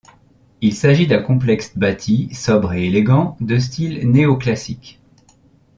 Il 0.61 0.73
s'agit 0.73 1.05
d'un 1.05 1.21
complexe 1.21 1.77
bâti 1.77 2.33
sobre 2.33 2.73
et 2.73 2.87
élégant 2.87 3.37
de 3.39 3.59
style 3.59 4.09
néoclassique. 4.09 4.99